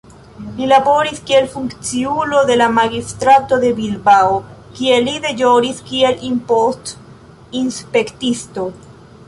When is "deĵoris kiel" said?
5.29-6.17